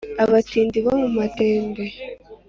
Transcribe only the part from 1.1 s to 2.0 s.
mutende